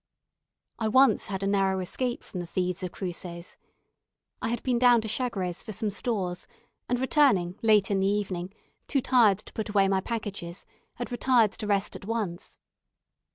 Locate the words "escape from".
1.79-2.39